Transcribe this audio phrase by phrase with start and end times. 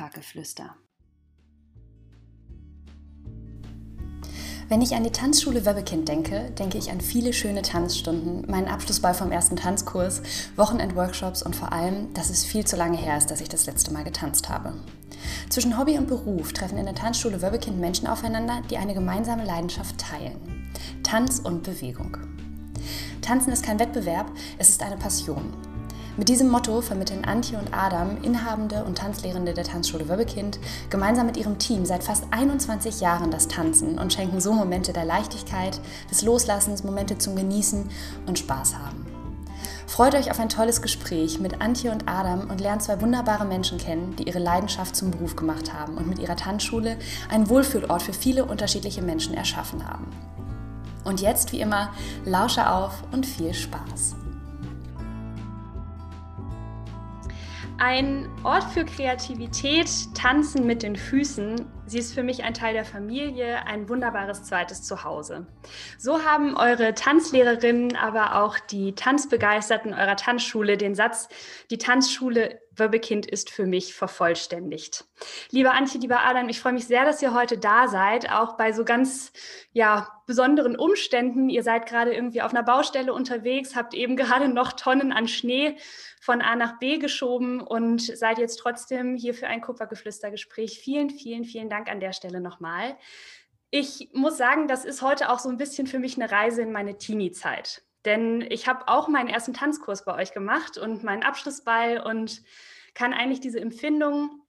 [0.00, 0.74] Kurparkgeflüster.
[4.68, 9.14] Wenn ich an die Tanzschule Webbekind denke, denke ich an viele schöne Tanzstunden, meinen Abschlussball
[9.14, 10.22] vom ersten Tanzkurs,
[10.56, 13.92] Wochenendworkshops und vor allem, dass es viel zu lange her ist, dass ich das letzte
[13.92, 14.72] Mal getanzt habe.
[15.50, 19.98] Zwischen Hobby und Beruf treffen in der Tanzschule Webbekind Menschen aufeinander, die eine gemeinsame Leidenschaft
[19.98, 20.70] teilen.
[21.02, 22.16] Tanz und Bewegung.
[23.20, 25.52] Tanzen ist kein Wettbewerb, es ist eine Passion.
[26.20, 30.58] Mit diesem Motto vermitteln Antje und Adam, Inhabende und Tanzlehrende der Tanzschule Wöbbekind,
[30.90, 35.06] gemeinsam mit ihrem Team seit fast 21 Jahren das Tanzen und schenken so Momente der
[35.06, 37.88] Leichtigkeit, des Loslassens, Momente zum Genießen
[38.26, 39.06] und Spaß haben.
[39.86, 43.78] Freut euch auf ein tolles Gespräch mit Antje und Adam und lernt zwei wunderbare Menschen
[43.78, 46.98] kennen, die ihre Leidenschaft zum Beruf gemacht haben und mit ihrer Tanzschule
[47.30, 50.06] einen Wohlfühlort für viele unterschiedliche Menschen erschaffen haben.
[51.02, 51.94] Und jetzt, wie immer,
[52.26, 54.16] lausche auf und viel Spaß.
[57.82, 61.64] Ein Ort für Kreativität, Tanzen mit den Füßen.
[61.86, 65.46] Sie ist für mich ein Teil der Familie, ein wunderbares zweites Zuhause.
[65.96, 71.30] So haben eure Tanzlehrerinnen, aber auch die Tanzbegeisterten eurer Tanzschule den Satz,
[71.70, 75.04] die Tanzschule Wöbbekind ist für mich vervollständigt.
[75.50, 78.72] Liebe Antje, lieber Adam, ich freue mich sehr, dass ihr heute da seid, auch bei
[78.72, 79.32] so ganz
[79.72, 81.48] ja, besonderen Umständen.
[81.48, 85.76] Ihr seid gerade irgendwie auf einer Baustelle unterwegs, habt eben gerade noch Tonnen an Schnee
[86.20, 90.80] von A nach B geschoben und seid jetzt trotzdem hier für ein Kupfergeflüstergespräch.
[90.80, 92.96] Vielen, vielen, vielen Dank an der Stelle nochmal.
[93.70, 96.72] Ich muss sagen, das ist heute auch so ein bisschen für mich eine Reise in
[96.72, 97.82] meine Teenie-Zeit.
[98.04, 102.42] Denn ich habe auch meinen ersten Tanzkurs bei euch gemacht und meinen Abschlussball und
[102.94, 104.40] kann eigentlich diese Empfindung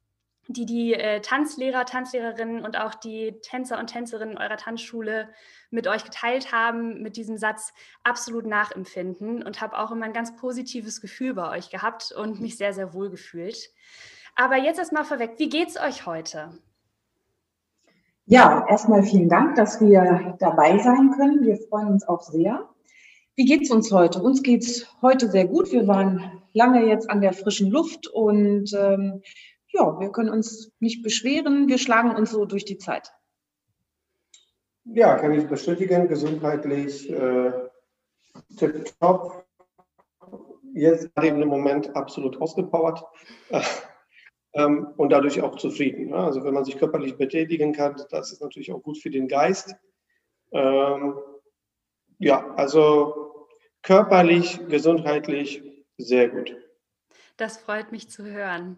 [0.48, 5.30] die die äh, Tanzlehrer, Tanzlehrerinnen und auch die Tänzer und Tänzerinnen eurer Tanzschule
[5.70, 10.36] mit euch geteilt haben, mit diesem Satz absolut nachempfinden und habe auch immer ein ganz
[10.36, 13.70] positives Gefühl bei euch gehabt und mich sehr, sehr wohl gefühlt.
[14.36, 16.52] Aber jetzt erstmal vorweg, wie geht es euch heute?
[18.26, 21.44] Ja, erstmal vielen Dank, dass wir dabei sein können.
[21.44, 22.70] Wir freuen uns auch sehr.
[23.42, 24.22] Wie geht es uns heute?
[24.22, 25.72] Uns geht es heute sehr gut.
[25.72, 29.24] Wir waren lange jetzt an der frischen Luft und ähm,
[29.70, 31.68] ja, wir können uns nicht beschweren.
[31.68, 33.12] Wir schlagen uns so durch die Zeit.
[34.84, 36.08] Ja, kann ich bestätigen.
[36.08, 37.52] Gesundheitlich äh,
[38.58, 39.44] tipptopp.
[40.76, 43.04] Jetzt gerade im Moment absolut ausgepowert.
[43.50, 43.64] Äh,
[44.54, 46.12] ähm, und dadurch auch zufrieden.
[46.12, 46.18] Ne?
[46.18, 49.76] Also wenn man sich körperlich betätigen kann, das ist natürlich auch gut für den Geist.
[50.52, 51.16] Ähm,
[52.20, 53.31] ja, also
[53.84, 55.62] körperlich, gesundheitlich
[55.98, 56.56] sehr gut.
[57.38, 58.78] Das freut mich zu hören.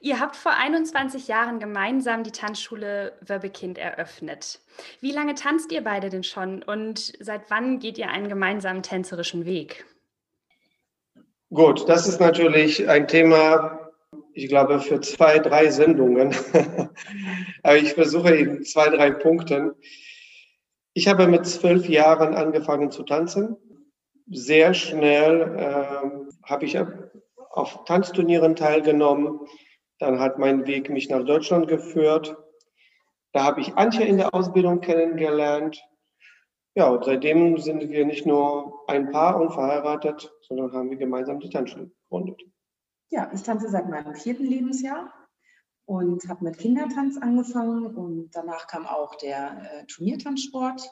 [0.00, 4.60] Ihr habt vor 21 Jahren gemeinsam die Tanzschule Wörbekind eröffnet.
[5.00, 9.44] Wie lange tanzt ihr beide denn schon und seit wann geht ihr einen gemeinsamen tänzerischen
[9.44, 9.84] Weg?
[11.50, 13.92] Gut, das ist natürlich ein Thema,
[14.32, 16.34] ich glaube, für zwei, drei Sendungen.
[17.62, 19.74] Aber ich versuche in zwei, drei Punkten.
[20.94, 23.56] Ich habe mit zwölf Jahren angefangen zu tanzen.
[24.30, 26.78] Sehr schnell äh, habe ich
[27.50, 29.40] auf Tanzturnieren teilgenommen.
[29.98, 32.36] Dann hat mein Weg mich nach Deutschland geführt.
[33.32, 35.82] Da habe ich Antje in der Ausbildung kennengelernt.
[36.74, 41.38] Ja, und seitdem sind wir nicht nur ein Paar und verheiratet, sondern haben wir gemeinsam
[41.38, 42.42] die Tanzschule gegründet.
[43.10, 45.12] Ja, ich tanze seit meinem vierten Lebensjahr
[45.84, 50.90] und habe mit Kindertanz angefangen und danach kam auch der äh, Turniertanzsport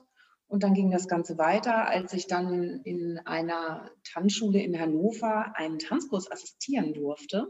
[0.50, 5.78] und dann ging das Ganze weiter, als ich dann in einer Tanzschule in Hannover einen
[5.78, 7.46] Tanzkurs assistieren durfte.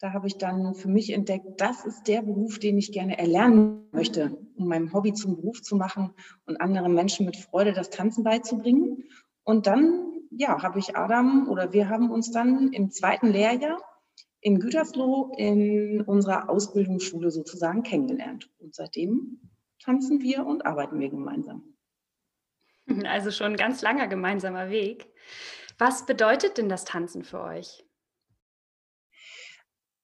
[0.00, 3.88] Da habe ich dann für mich entdeckt, das ist der Beruf, den ich gerne erlernen
[3.92, 6.14] möchte, um mein Hobby zum Beruf zu machen
[6.46, 9.04] und anderen Menschen mit Freude das Tanzen beizubringen.
[9.44, 13.78] Und dann, ja, habe ich Adam oder wir haben uns dann im zweiten Lehrjahr
[14.40, 18.50] in Gütersloh in unserer Ausbildungsschule sozusagen kennengelernt.
[18.58, 19.40] Und seitdem
[19.80, 21.75] tanzen wir und arbeiten wir gemeinsam.
[23.04, 25.08] Also schon ein ganz langer gemeinsamer Weg.
[25.78, 27.84] Was bedeutet denn das Tanzen für euch?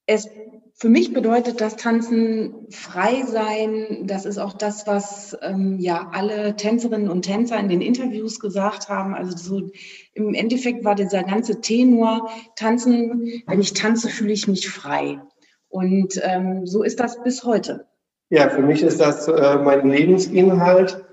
[0.04, 0.28] Es,
[0.74, 4.06] für mich bedeutet das Tanzen frei sein.
[4.06, 8.88] Das ist auch das, was ähm, ja alle Tänzerinnen und Tänzer in den Interviews gesagt
[8.88, 9.14] haben.
[9.14, 9.70] Also so
[10.14, 13.42] im Endeffekt war dieser ganze Tenor Tanzen.
[13.46, 15.20] Wenn ich tanze, fühle ich mich frei.
[15.68, 17.86] Und ähm, so ist das bis heute.
[18.28, 21.04] Ja, für mich ist das äh, mein Lebensinhalt.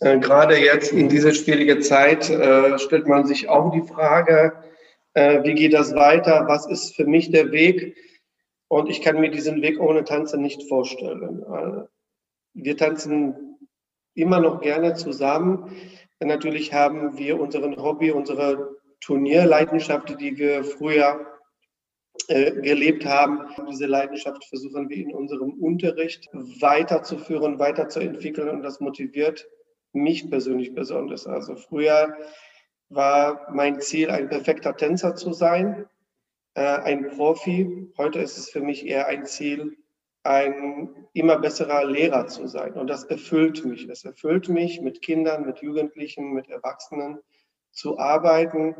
[0.00, 4.52] Äh, gerade jetzt in dieser schwierigen Zeit äh, stellt man sich auch die Frage,
[5.14, 6.44] äh, wie geht das weiter?
[6.46, 7.96] Was ist für mich der Weg?
[8.68, 11.42] Und ich kann mir diesen Weg ohne Tanzen nicht vorstellen.
[11.42, 11.86] Äh,
[12.54, 13.58] wir tanzen
[14.14, 15.76] immer noch gerne zusammen.
[16.20, 21.26] Natürlich haben wir unseren Hobby, unsere Turnierleidenschaft, die wir früher
[22.28, 23.40] äh, gelebt haben.
[23.70, 29.46] Diese Leidenschaft versuchen wir in unserem Unterricht weiterzuführen, weiterzuentwickeln und das motiviert
[29.96, 31.26] mich persönlich besonders.
[31.26, 32.16] Also früher
[32.88, 35.86] war mein Ziel, ein perfekter Tänzer zu sein,
[36.54, 37.90] äh, ein Profi.
[37.98, 39.76] Heute ist es für mich eher ein Ziel,
[40.22, 42.74] ein immer besserer Lehrer zu sein.
[42.74, 43.86] Und das erfüllt mich.
[43.86, 47.20] Das erfüllt mich, mit Kindern, mit Jugendlichen, mit Erwachsenen
[47.72, 48.74] zu arbeiten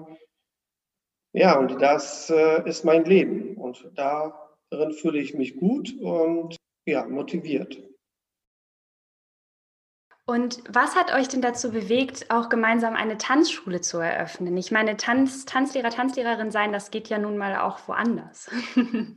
[1.36, 7.06] ja, und das äh, ist mein Leben und darin fühle ich mich gut und ja,
[7.06, 7.78] motiviert.
[10.28, 14.56] Und was hat euch denn dazu bewegt, auch gemeinsam eine Tanzschule zu eröffnen?
[14.56, 18.50] Ich meine, Tanz, Tanzlehrer, Tanzlehrerin sein, das geht ja nun mal auch woanders.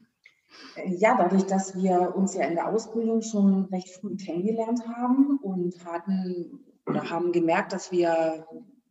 [0.85, 5.85] Ja, dadurch, dass wir uns ja in der Ausbildung schon recht früh kennengelernt haben und
[5.85, 8.45] hatten oder haben gemerkt, dass wir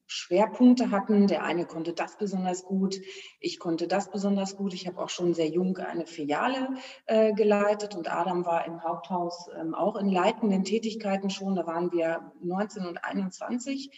[0.08, 1.26] Schwerpunkte hatten.
[1.28, 2.96] Der eine konnte das besonders gut,
[3.38, 4.74] ich konnte das besonders gut.
[4.74, 6.70] Ich habe auch schon sehr jung eine Filiale
[7.06, 11.54] äh, geleitet und Adam war im Haupthaus ähm, auch in leitenden Tätigkeiten schon.
[11.54, 13.90] Da waren wir 19 und 21.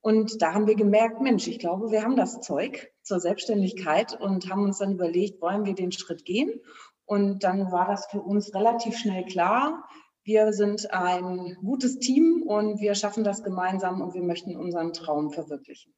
[0.00, 4.48] Und da haben wir gemerkt, Mensch, ich glaube, wir haben das Zeug zur Selbstständigkeit und
[4.48, 6.60] haben uns dann überlegt, wollen wir den Schritt gehen?
[7.06, 9.84] Und dann war das für uns relativ schnell klar,
[10.26, 15.30] wir sind ein gutes Team und wir schaffen das gemeinsam und wir möchten unseren Traum
[15.30, 15.94] verwirklichen.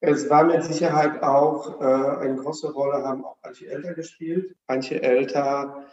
[0.00, 4.54] Es war mit Sicherheit auch äh, eine große Rolle, haben auch manche Eltern gespielt.
[4.68, 5.86] Manche Eltern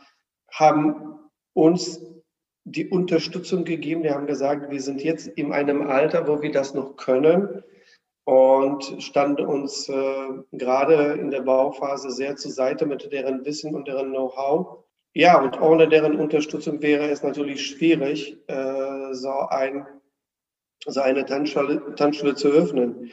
[0.51, 1.19] haben
[1.53, 2.01] uns
[2.65, 4.03] die Unterstützung gegeben.
[4.03, 7.63] Die haben gesagt, wir sind jetzt in einem Alter, wo wir das noch können
[8.25, 13.87] und standen uns äh, gerade in der Bauphase sehr zur Seite mit deren Wissen und
[13.87, 14.82] deren Know-how.
[15.15, 19.85] Ja, und ohne deren Unterstützung wäre es natürlich schwierig, äh, so, ein,
[20.85, 23.11] so eine Tanzschule, Tanzschule zu öffnen.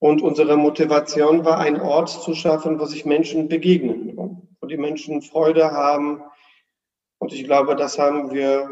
[0.00, 4.16] Und unsere Motivation war, einen Ort zu schaffen, wo sich Menschen begegnen,
[4.60, 6.22] wo die Menschen Freude haben.
[7.18, 8.68] Und ich glaube, das haben wir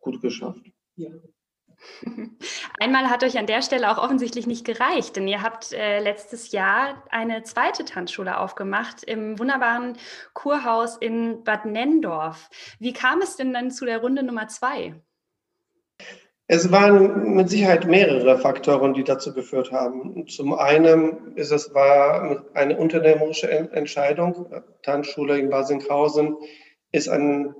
[0.00, 0.66] gut geschafft.
[0.96, 1.10] Ja.
[2.80, 6.52] Einmal hat euch an der Stelle auch offensichtlich nicht gereicht, denn ihr habt äh, letztes
[6.52, 9.96] Jahr eine zweite Tanzschule aufgemacht im wunderbaren
[10.32, 12.50] Kurhaus in Bad Nendorf.
[12.78, 14.94] Wie kam es denn dann zu der Runde Nummer zwei?
[16.48, 20.26] Es waren mit Sicherheit mehrere Faktoren, die dazu geführt haben.
[20.28, 24.52] Zum einen ist es war eine unternehmerische Entscheidung.
[24.82, 26.36] Tanzschule in Basinghausen
[26.90, 27.54] ist ein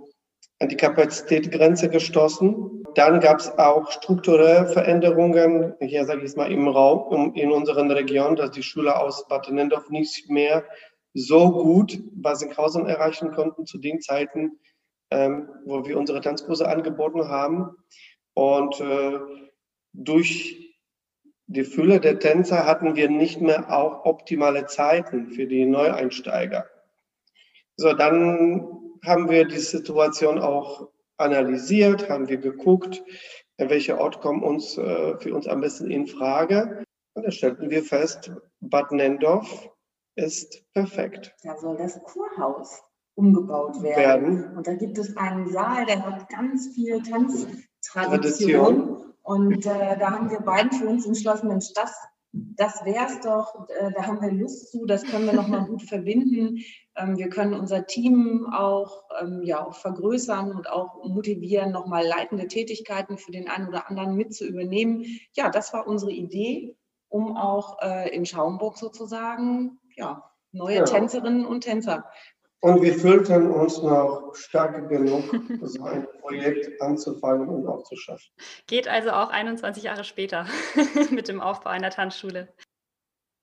[0.62, 2.85] an die Kapazitätsgrenze gestoßen.
[2.94, 7.91] Dann gab es auch strukturelle Veränderungen, hier sage ich es mal im Raum, in unseren
[7.91, 10.64] Regionen, dass die Schüler aus Bad Nendorf nicht mehr
[11.14, 14.53] so gut Basinghausen erreichen konnten zu den Zeiten,
[15.11, 17.76] ähm, wo wir unsere Tanzkurse angeboten haben.
[18.35, 19.19] Und äh,
[19.93, 20.76] durch
[21.49, 26.66] die Fülle der Tänzer hatten wir nicht mehr auch optimale Zeiten für die Neueinsteiger.
[27.76, 33.02] So, dann haben wir die Situation auch analysiert, haben wir geguckt,
[33.59, 36.85] welcher Ort kommt uns äh, für uns am besten in Frage.
[37.14, 39.68] Und da stellten wir fest, Bad Nendorf
[40.16, 41.35] ist perfekt.
[41.42, 42.82] Da soll das Kurhaus
[43.14, 44.38] umgebaut werden.
[44.38, 44.56] werden.
[44.56, 49.14] Und da gibt es einen Saal, der hat ganz viel Tanztradition.
[49.23, 51.94] Und äh, da haben wir beiden für uns entschlossen, Mensch, das
[52.32, 55.82] das wäre es doch, äh, da haben wir Lust zu, das können wir nochmal gut
[55.82, 56.60] verbinden.
[56.96, 62.48] Ähm, wir können unser Team auch, ähm, ja, auch vergrößern und auch motivieren, nochmal leitende
[62.48, 65.04] Tätigkeiten für den einen oder anderen mit zu übernehmen.
[65.34, 66.76] Ja, das war unsere Idee,
[67.08, 70.84] um auch äh, in Schaumburg sozusagen ja, neue ja.
[70.84, 72.04] Tänzerinnen und Tänzer
[72.62, 75.25] und wir fühlten uns noch stark genug,
[75.62, 78.31] so ein Projekt anzufangen und auch zu schaffen.
[78.69, 80.47] Geht also auch 21 Jahre später
[81.11, 82.49] mit dem Aufbau einer Tanzschule.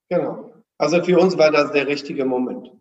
[0.10, 0.54] Genau.
[0.78, 2.72] Also für uns war das der richtige Moment.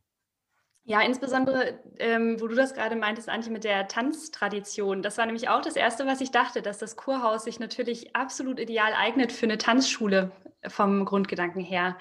[0.85, 5.03] Ja, insbesondere, ähm, wo du das gerade meintest, Antje, mit der Tanztradition.
[5.03, 8.59] Das war nämlich auch das Erste, was ich dachte, dass das Kurhaus sich natürlich absolut
[8.59, 10.31] ideal eignet für eine Tanzschule
[10.67, 11.97] vom Grundgedanken her.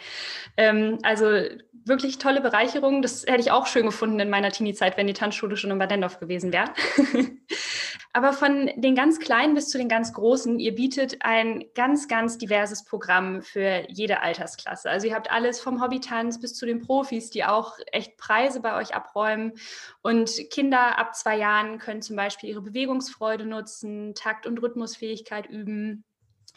[0.58, 1.26] Ähm, also
[1.86, 3.02] wirklich tolle Bereicherung.
[3.02, 5.92] Das hätte ich auch schön gefunden in meiner Teenie-Zeit, wenn die Tanzschule schon in Bad
[5.92, 6.72] Endorf gewesen wäre.
[8.14, 12.38] Aber von den ganz Kleinen bis zu den ganz Großen, ihr bietet ein ganz, ganz
[12.38, 14.90] diverses Programm für jede Altersklasse.
[14.90, 18.76] Also ihr habt alles vom Hobbytanz bis zu den Profis, die auch echt Preise bei
[18.76, 19.54] euch abräumen.
[20.02, 26.04] Und Kinder ab zwei Jahren können zum Beispiel ihre Bewegungsfreude nutzen, Takt- und Rhythmusfähigkeit üben.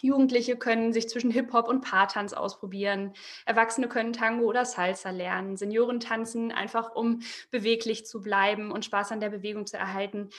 [0.03, 3.13] Jugendliche können sich zwischen Hip-Hop und Paartanz ausprobieren.
[3.47, 5.57] Erwachsene können Tango oder Salsa lernen.
[5.57, 10.31] Senioren tanzen einfach, um beweglich zu bleiben und Spaß an der Bewegung zu erhalten.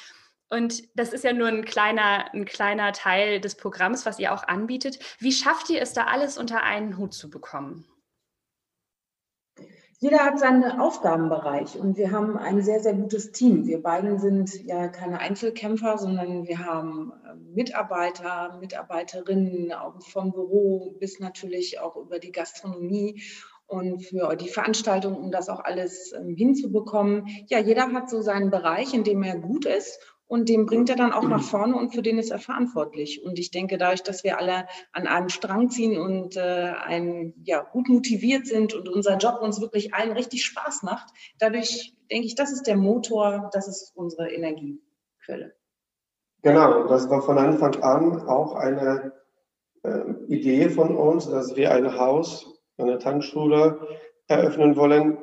[0.49, 4.43] Und das ist ja nur ein kleiner, ein kleiner Teil des Programms, was ihr auch
[4.43, 4.99] anbietet.
[5.19, 7.87] Wie schafft ihr es da alles unter einen Hut zu bekommen?
[10.03, 13.67] Jeder hat seinen Aufgabenbereich und wir haben ein sehr, sehr gutes Team.
[13.67, 21.19] Wir beiden sind ja keine Einzelkämpfer, sondern wir haben äh, Mitarbeiter, Mitarbeiterinnen vom Büro bis
[21.19, 23.21] natürlich auch über die Gastronomie
[23.67, 27.27] und für die Veranstaltung, um das auch alles ähm, hinzubekommen.
[27.47, 29.99] Ja, jeder hat so seinen Bereich, in dem er gut ist
[30.31, 33.21] und den bringt er dann auch nach vorne und für den ist er verantwortlich.
[33.21, 37.61] Und ich denke, dadurch, dass wir alle an einem Strang ziehen und äh, ein, ja,
[37.63, 42.35] gut motiviert sind und unser Job uns wirklich allen richtig Spaß macht, dadurch denke ich,
[42.35, 45.53] das ist der Motor, das ist unsere Energiequelle.
[46.43, 49.11] Genau, das war von Anfang an auch eine
[49.83, 53.85] äh, Idee von uns, dass wir ein Haus, eine Tanzschule
[54.27, 55.17] eröffnen wollen,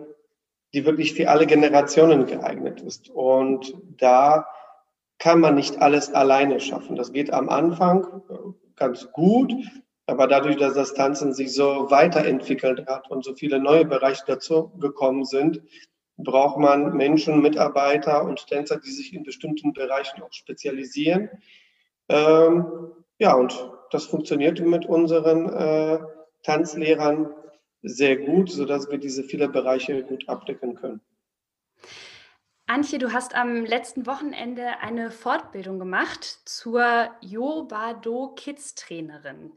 [0.74, 3.08] die wirklich für alle Generationen geeignet ist.
[3.08, 4.46] Und da
[5.18, 6.96] kann man nicht alles alleine schaffen.
[6.96, 8.34] Das geht am Anfang äh,
[8.76, 9.52] ganz gut,
[10.06, 14.72] aber dadurch, dass das Tanzen sich so weiterentwickelt hat und so viele neue Bereiche dazu
[14.78, 15.60] gekommen sind,
[16.16, 21.30] braucht man Menschen, Mitarbeiter und Tänzer, die sich in bestimmten Bereichen auch spezialisieren.
[22.08, 22.66] Ähm,
[23.18, 25.98] ja, und das funktioniert mit unseren äh,
[26.42, 27.32] Tanzlehrern
[27.82, 31.00] sehr gut, sodass wir diese viele Bereiche gut abdecken können.
[32.70, 39.52] Antje, du hast am letzten Wochenende eine Fortbildung gemacht zur Yobado Kids Trainerin.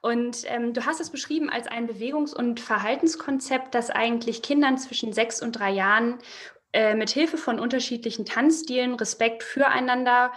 [0.00, 5.12] Und ähm, du hast es beschrieben als ein Bewegungs- und Verhaltenskonzept, das eigentlich Kindern zwischen
[5.12, 6.18] sechs und drei Jahren
[6.72, 10.32] äh, mit Hilfe von unterschiedlichen Tanzstilen Respekt füreinander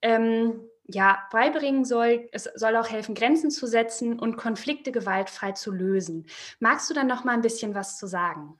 [0.00, 2.30] ähm, ja, beibringen soll.
[2.32, 6.26] Es soll auch helfen, Grenzen zu setzen und Konflikte gewaltfrei zu lösen.
[6.58, 8.58] Magst du dann noch mal ein bisschen was zu sagen?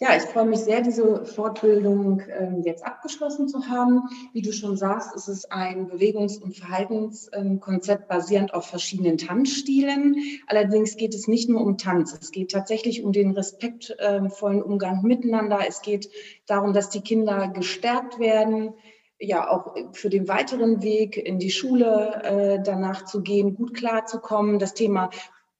[0.00, 4.02] Ja, ich freue mich sehr, diese Fortbildung ähm, jetzt abgeschlossen zu haben.
[4.32, 10.14] Wie du schon sagst, ist es ein Bewegungs- und Verhaltenskonzept ähm, basierend auf verschiedenen Tanzstilen.
[10.46, 12.16] Allerdings geht es nicht nur um Tanz.
[12.20, 15.62] Es geht tatsächlich um den respektvollen Umgang miteinander.
[15.66, 16.08] Es geht
[16.46, 18.74] darum, dass die Kinder gestärkt werden,
[19.18, 24.60] ja auch für den weiteren Weg in die Schule äh, danach zu gehen, gut klarzukommen.
[24.60, 25.10] Das Thema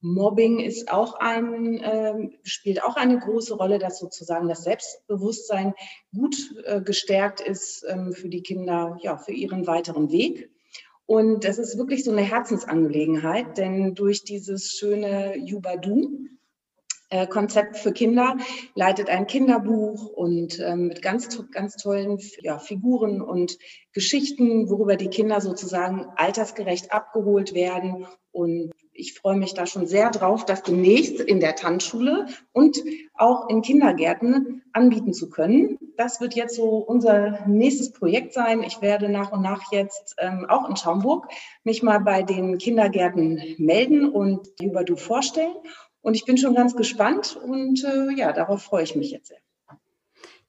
[0.00, 5.75] Mobbing ist auch ein, äh, spielt auch eine große Rolle, dass sozusagen das Selbstbewusstsein
[6.14, 10.50] gut äh, gestärkt ist ähm, für die Kinder, ja, für ihren weiteren Weg.
[11.07, 16.28] Und das ist wirklich so eine Herzensangelegenheit, denn durch dieses schöne Jubadu,
[17.09, 18.37] äh, Konzept für Kinder,
[18.75, 23.59] leitet ein Kinderbuch und ähm, mit ganz, ganz tollen ja, Figuren und
[23.93, 30.11] Geschichten, worüber die Kinder sozusagen altersgerecht abgeholt werden und ich freue mich da schon sehr
[30.11, 32.83] drauf, das demnächst in der Tanzschule und
[33.14, 35.78] auch in Kindergärten anbieten zu können.
[35.97, 38.62] Das wird jetzt so unser nächstes Projekt sein.
[38.62, 41.28] Ich werde nach und nach jetzt ähm, auch in Schaumburg
[41.62, 45.55] mich mal bei den Kindergärten melden und über du vorstellen.
[46.00, 49.38] Und ich bin schon ganz gespannt und äh, ja, darauf freue ich mich jetzt sehr.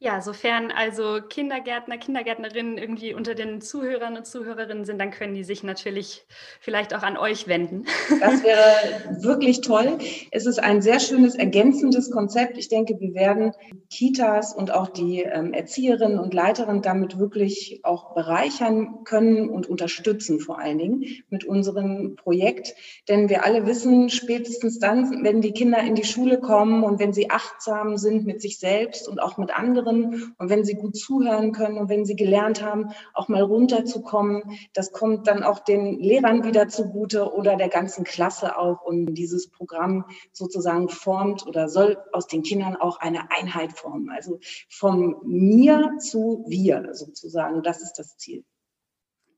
[0.01, 5.43] Ja, sofern also Kindergärtner, Kindergärtnerinnen irgendwie unter den Zuhörern und Zuhörerinnen sind, dann können die
[5.43, 6.25] sich natürlich
[6.61, 7.83] vielleicht auch an euch wenden.
[8.21, 9.97] Das wäre wirklich toll.
[10.31, 12.57] Es ist ein sehr schönes ergänzendes Konzept.
[12.57, 13.51] Ich denke, wir werden
[13.89, 20.39] Kitas und auch die ähm, Erzieherinnen und Leiterinnen damit wirklich auch bereichern können und unterstützen,
[20.39, 22.73] vor allen Dingen mit unserem Projekt.
[23.09, 27.11] Denn wir alle wissen, spätestens dann, wenn die Kinder in die Schule kommen und wenn
[27.11, 30.35] sie achtsam sind mit sich selbst und auch mit anderen, anderen.
[30.37, 34.43] Und wenn sie gut zuhören können und wenn sie gelernt haben, auch mal runterzukommen,
[34.73, 38.81] das kommt dann auch den Lehrern wieder zugute oder der ganzen Klasse auch.
[38.81, 44.09] Und dieses Programm sozusagen formt oder soll aus den Kindern auch eine Einheit formen.
[44.09, 47.63] Also von mir zu wir sozusagen.
[47.63, 48.43] Das ist das Ziel.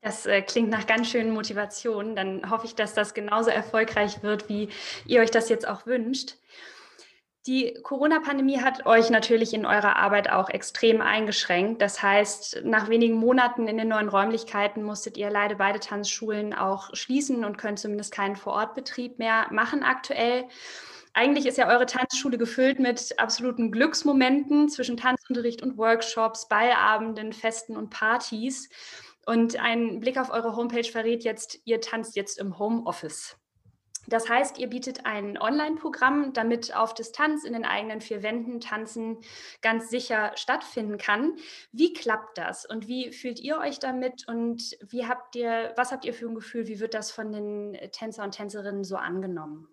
[0.00, 2.16] Das äh, klingt nach ganz schönen Motivationen.
[2.16, 4.68] Dann hoffe ich, dass das genauso erfolgreich wird, wie
[5.06, 6.38] ihr euch das jetzt auch wünscht.
[7.48, 11.82] Die Corona-Pandemie hat euch natürlich in eurer Arbeit auch extrem eingeschränkt.
[11.82, 16.94] Das heißt, nach wenigen Monaten in den neuen Räumlichkeiten musstet ihr leider beide Tanzschulen auch
[16.94, 20.44] schließen und könnt zumindest keinen Vorortbetrieb mehr machen aktuell.
[21.14, 27.76] Eigentlich ist ja eure Tanzschule gefüllt mit absoluten Glücksmomenten zwischen Tanzunterricht und Workshops, Ballabenden, Festen
[27.76, 28.70] und Partys.
[29.26, 33.36] Und ein Blick auf eure Homepage verrät jetzt, ihr tanzt jetzt im Homeoffice.
[34.08, 39.18] Das heißt, ihr bietet ein Online-Programm, damit auf Distanz in den eigenen vier Wänden Tanzen
[39.60, 41.36] ganz sicher stattfinden kann.
[41.70, 46.04] Wie klappt das und wie fühlt ihr euch damit und wie habt ihr, was habt
[46.04, 49.68] ihr für ein Gefühl, wie wird das von den Tänzer und Tänzerinnen so angenommen?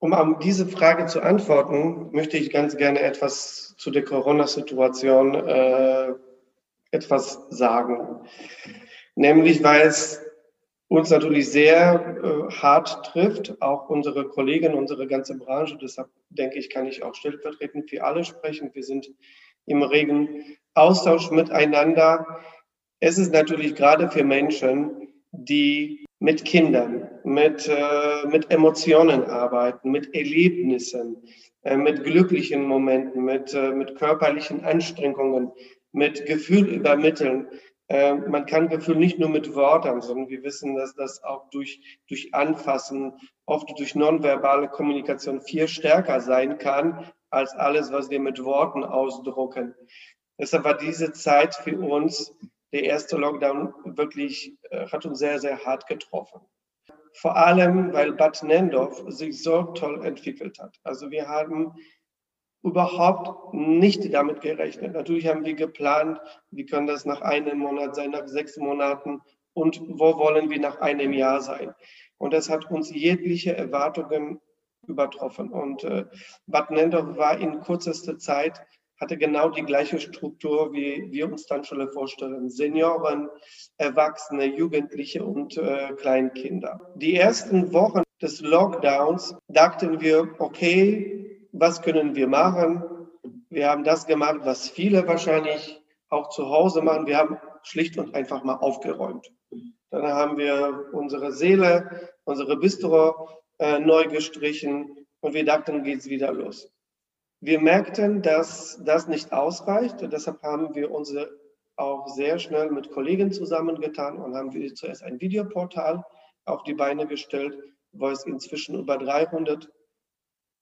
[0.00, 6.14] Um diese Frage zu antworten, möchte ich ganz gerne etwas zu der Corona-Situation äh,
[6.92, 8.20] etwas sagen.
[9.16, 10.22] Nämlich, weil es
[10.88, 15.78] uns natürlich sehr äh, hart trifft, auch unsere Kollegen, unsere ganze Branche.
[15.80, 18.70] Deshalb denke ich, kann ich auch stellvertretend für alle sprechen.
[18.72, 19.10] Wir sind
[19.66, 22.26] im regen Austausch miteinander.
[23.00, 30.14] Es ist natürlich gerade für Menschen, die mit Kindern, mit, äh, mit Emotionen arbeiten, mit
[30.14, 31.16] Erlebnissen,
[31.62, 35.52] äh, mit glücklichen Momenten, mit, äh, mit körperlichen Anstrengungen,
[35.92, 37.46] mit Gefühl übermitteln.
[37.88, 42.00] Äh, man kann Gefühl nicht nur mit Worten, sondern wir wissen, dass das auch durch,
[42.06, 43.14] durch Anfassen,
[43.46, 49.74] oft durch nonverbale Kommunikation viel stärker sein kann als alles, was wir mit Worten ausdrucken.
[50.38, 52.34] Deshalb war diese Zeit für uns,
[52.72, 56.40] der erste Lockdown, wirklich, äh, hat uns sehr, sehr hart getroffen.
[57.14, 60.78] Vor allem, weil Bad Nendorf sich so toll entwickelt hat.
[60.84, 61.72] Also wir haben
[62.62, 64.92] überhaupt nicht damit gerechnet.
[64.94, 69.20] Natürlich haben wir geplant, wie können das nach einem Monat sein, nach sechs Monaten
[69.52, 71.74] und wo wollen wir nach einem Jahr sein.
[72.18, 74.40] Und das hat uns jegliche Erwartungen
[74.86, 75.50] übertroffen.
[75.50, 76.04] Und äh,
[76.46, 78.60] Bad Nendorf war in kürzester Zeit,
[79.00, 82.50] hatte genau die gleiche Struktur, wie wir uns dann schon vorstellen.
[82.50, 83.28] Senioren,
[83.76, 86.80] Erwachsene, Jugendliche und äh, Kleinkinder.
[86.96, 91.17] Die ersten Wochen des Lockdowns dachten wir, okay,
[91.58, 92.84] was können wir machen?
[93.50, 97.06] Wir haben das gemacht, was viele wahrscheinlich auch zu Hause machen.
[97.06, 99.30] Wir haben schlicht und einfach mal aufgeräumt.
[99.90, 106.08] Dann haben wir unsere Seele, unsere Bistro äh, neu gestrichen und wir dachten, geht es
[106.08, 106.70] wieder los.
[107.40, 111.14] Wir merkten, dass das nicht ausreicht und deshalb haben wir uns
[111.76, 116.04] auch sehr schnell mit Kollegen zusammengetan und haben wir zuerst ein Videoportal
[116.44, 117.56] auf die Beine gestellt,
[117.92, 119.68] wo es inzwischen über 300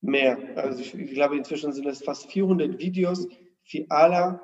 [0.01, 3.27] mehr, also ich, ich glaube inzwischen sind es fast 400 Videos
[3.65, 4.41] für alle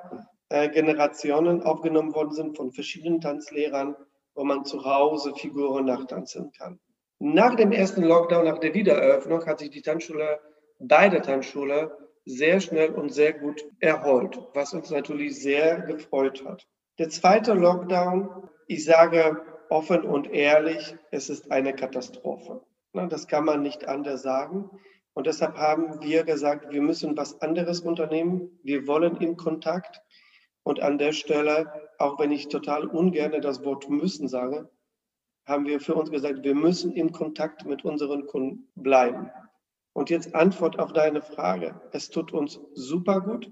[0.49, 3.95] äh, Generationen aufgenommen worden sind von verschiedenen Tanzlehrern,
[4.35, 6.79] wo man zu Hause Figuren nachtanzen kann.
[7.19, 10.39] Nach dem ersten Lockdown, nach der Wiedereröffnung, hat sich die Tanzschule,
[10.79, 16.67] beide Tanzschule, sehr schnell und sehr gut erholt, was uns natürlich sehr gefreut hat.
[16.99, 22.61] Der zweite Lockdown, ich sage offen und ehrlich, es ist eine Katastrophe.
[22.93, 24.69] Das kann man nicht anders sagen.
[25.13, 28.59] Und deshalb haben wir gesagt, wir müssen was anderes unternehmen.
[28.63, 30.01] Wir wollen in Kontakt.
[30.63, 34.69] Und an der Stelle, auch wenn ich total ungern das Wort müssen sage,
[35.45, 39.29] haben wir für uns gesagt, wir müssen in Kontakt mit unseren Kunden bleiben.
[39.93, 41.79] Und jetzt Antwort auf deine Frage.
[41.91, 43.51] Es tut uns super gut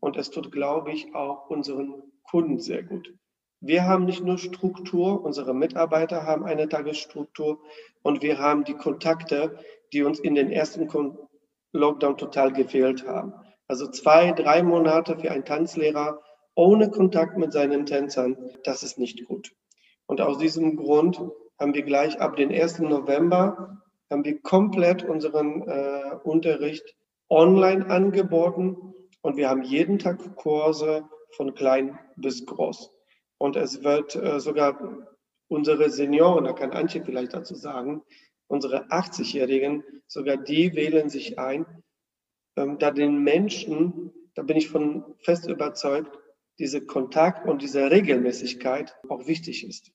[0.00, 3.12] und es tut, glaube ich, auch unseren Kunden sehr gut.
[3.60, 7.60] Wir haben nicht nur Struktur, unsere Mitarbeiter haben eine Tagesstruktur
[8.02, 9.58] und wir haben die Kontakte,
[9.92, 10.88] die uns in den ersten
[11.72, 13.32] Lockdown total gefehlt haben.
[13.68, 16.20] Also zwei, drei Monate für einen Tanzlehrer
[16.54, 19.52] ohne Kontakt mit seinen Tänzern, das ist nicht gut.
[20.06, 21.20] Und aus diesem Grund
[21.58, 22.80] haben wir gleich ab dem 1.
[22.80, 26.96] November haben wir komplett unseren äh, Unterricht
[27.28, 28.76] online angeboten
[29.22, 31.04] und wir haben jeden Tag Kurse
[31.36, 32.90] von klein bis groß.
[33.38, 35.06] Und es wird äh, sogar
[35.48, 38.02] unsere Senioren, da kann Antje vielleicht dazu sagen,
[38.50, 41.66] unsere 80-Jährigen, sogar die wählen sich ein,
[42.56, 46.18] ähm, da den Menschen, da bin ich von fest überzeugt,
[46.58, 49.92] diese Kontakt und diese Regelmäßigkeit auch wichtig ist.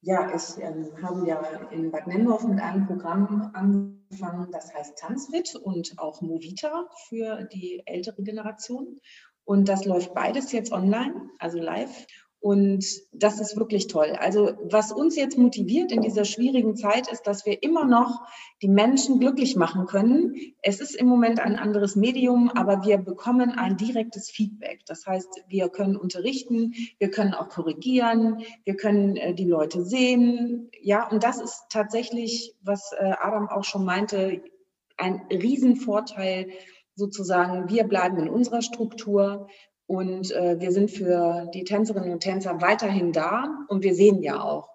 [0.00, 5.54] Ja, ich ähm, habe ja in Bad Nendorf mit einem Programm angefangen, das heißt Tanzfit
[5.54, 8.98] und auch Movita für die ältere Generation.
[9.44, 12.06] Und das läuft beides jetzt online, also live.
[12.42, 14.16] Und das ist wirklich toll.
[14.18, 18.20] Also was uns jetzt motiviert in dieser schwierigen Zeit ist, dass wir immer noch
[18.62, 20.34] die Menschen glücklich machen können.
[20.60, 24.80] Es ist im Moment ein anderes Medium, aber wir bekommen ein direktes Feedback.
[24.86, 30.68] Das heißt, wir können unterrichten, wir können auch korrigieren, wir können äh, die Leute sehen.
[30.80, 34.42] Ja, und das ist tatsächlich, was äh, Adam auch schon meinte,
[34.96, 36.50] ein Riesenvorteil
[36.96, 37.68] sozusagen.
[37.68, 39.46] Wir bleiben in unserer Struktur.
[39.86, 43.66] Und äh, wir sind für die Tänzerinnen und Tänzer weiterhin da.
[43.68, 44.68] Und wir sehen ja auch,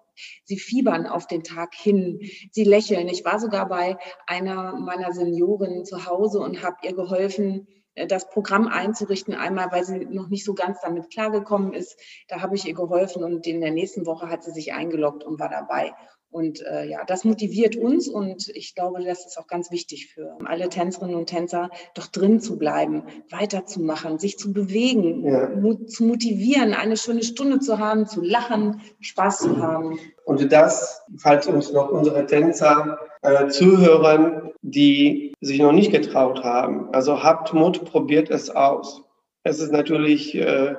[0.44, 2.20] sie fiebern auf den Tag hin,
[2.52, 3.08] sie lächeln.
[3.08, 8.28] Ich war sogar bei einer meiner Senioren zu Hause und habe ihr geholfen, äh, das
[8.28, 11.98] Programm einzurichten, einmal, weil sie noch nicht so ganz damit klargekommen ist.
[12.28, 15.38] Da habe ich ihr geholfen und in der nächsten Woche hat sie sich eingeloggt und
[15.38, 15.92] war dabei.
[16.30, 20.36] Und äh, ja, das motiviert uns und ich glaube, das ist auch ganz wichtig für
[20.44, 25.86] alle Tänzerinnen und Tänzer, doch drin zu bleiben, weiterzumachen, sich zu bewegen, ja.
[25.86, 29.98] zu motivieren, eine schöne Stunde zu haben, zu lachen, Spaß zu haben.
[30.26, 36.92] Und das, falls uns noch unsere Tänzer äh, zuhören, die sich noch nicht getraut haben,
[36.92, 39.02] also habt Mut, probiert es aus.
[39.44, 40.74] Es ist natürlich äh,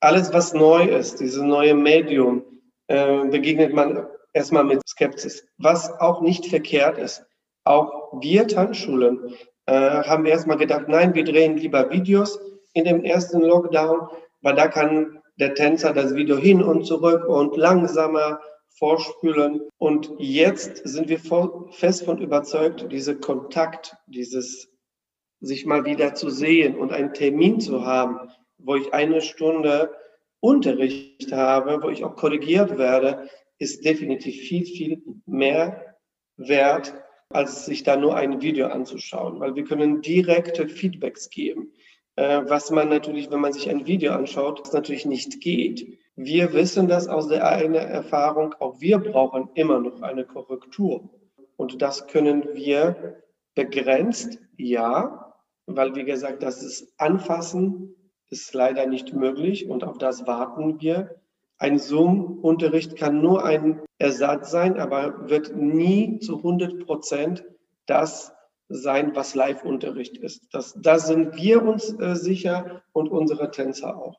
[0.00, 2.44] alles, was neu ist, dieses neue Medium,
[2.88, 7.24] äh, begegnet man erstmal mit Skepsis, was auch nicht verkehrt ist.
[7.64, 9.34] Auch wir Tanzschulen
[9.66, 12.38] äh, haben erstmal gedacht, nein, wir drehen lieber Videos
[12.72, 14.08] in dem ersten Lockdown,
[14.42, 18.40] weil da kann der Tänzer das Video hin und zurück und langsamer
[18.78, 19.62] vorspülen.
[19.78, 21.18] Und jetzt sind wir
[21.70, 24.68] fest von überzeugt, dieser Kontakt, dieses
[25.40, 29.94] sich mal wieder zu sehen und einen Termin zu haben, wo ich eine Stunde
[30.40, 33.28] Unterricht habe, wo ich auch korrigiert werde,
[33.60, 35.96] ist definitiv viel, viel mehr
[36.36, 36.92] wert,
[37.28, 41.72] als sich da nur ein Video anzuschauen, weil wir können direkte Feedbacks geben,
[42.16, 45.98] äh, was man natürlich, wenn man sich ein Video anschaut, natürlich nicht geht.
[46.16, 51.08] Wir wissen das aus der eigenen Erfahrung, auch wir brauchen immer noch eine Korrektur.
[51.56, 53.22] Und das können wir
[53.54, 55.34] begrenzt, ja,
[55.66, 57.94] weil wie gesagt, das ist Anfassen
[58.30, 61.20] ist leider nicht möglich und auf das warten wir.
[61.60, 67.44] Ein Zoom-Unterricht kann nur ein Ersatz sein, aber wird nie zu 100 Prozent
[67.84, 68.32] das
[68.70, 70.48] sein, was Live-Unterricht ist.
[70.54, 74.18] Das, da sind wir uns äh, sicher und unsere Tänzer auch.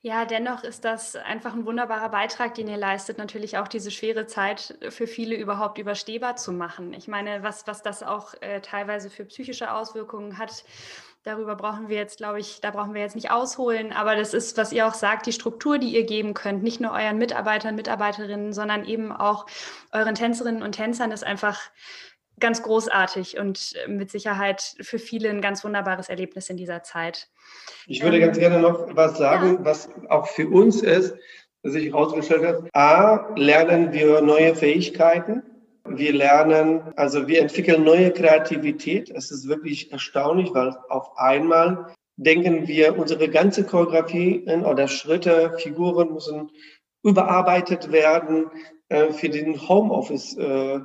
[0.00, 4.26] Ja, dennoch ist das einfach ein wunderbarer Beitrag, den ihr leistet, natürlich auch diese schwere
[4.26, 6.92] Zeit für viele überhaupt überstehbar zu machen.
[6.92, 10.64] Ich meine, was, was das auch äh, teilweise für psychische Auswirkungen hat,
[11.22, 14.56] darüber brauchen wir jetzt, glaube ich, da brauchen wir jetzt nicht ausholen, aber das ist,
[14.56, 18.52] was ihr auch sagt, die Struktur, die ihr geben könnt, nicht nur euren Mitarbeitern, Mitarbeiterinnen,
[18.52, 19.46] sondern eben auch
[19.92, 21.60] euren Tänzerinnen und Tänzern ist einfach
[22.40, 27.28] ganz großartig und äh, mit Sicherheit für viele ein ganz wunderbares Erlebnis in dieser Zeit.
[27.86, 29.64] Ich würde ähm, ganz gerne noch was sagen, ja.
[29.64, 31.14] was auch für uns ist,
[31.62, 32.74] dass sich herausgestellt hat.
[32.74, 35.42] A, lernen wir neue Fähigkeiten.
[35.96, 39.10] Wir lernen, also wir entwickeln neue Kreativität.
[39.10, 46.12] Es ist wirklich erstaunlich, weil auf einmal denken wir, unsere ganze Choreografie oder Schritte, Figuren
[46.12, 46.50] müssen
[47.02, 48.50] überarbeitet werden
[48.88, 50.36] äh, für den Homeoffice.
[50.36, 50.80] Äh.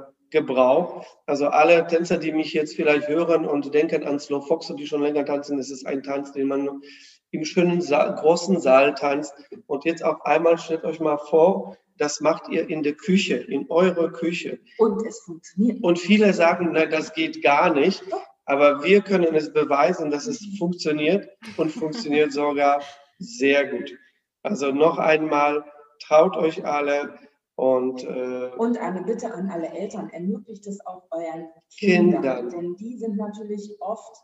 [1.28, 5.04] Also alle Tänzer, die mich jetzt vielleicht hören und denken an Slow Fox, die schon
[5.04, 6.82] länger tanzen, es ist ein Tanz, den man
[7.30, 9.36] im schönen Saal, großen Saal tanzt.
[9.68, 13.70] Und jetzt auf einmal stellt euch mal vor, das macht ihr in der Küche, in
[13.70, 14.60] eurer Küche.
[14.78, 15.84] Und es funktioniert.
[15.84, 18.04] Und viele sagen, nein, das geht gar nicht.
[18.46, 22.82] Aber wir können es beweisen, dass es funktioniert und funktioniert sogar
[23.20, 23.98] sehr gut.
[24.42, 25.64] Also noch einmal,
[26.00, 27.18] traut euch alle,
[27.56, 32.50] und, äh, und eine Bitte an alle Eltern, ermöglicht es auch euren Kindern, Kindern.
[32.50, 34.18] denn die sind natürlich oft